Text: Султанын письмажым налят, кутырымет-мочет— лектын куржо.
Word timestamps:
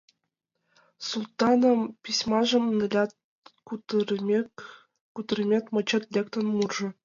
Султанын 1.09 1.79
письмажым 2.03 2.65
налят, 2.77 3.11
кутырымет-мочет— 5.15 6.03
лектын 6.13 6.45
куржо. 6.61 6.87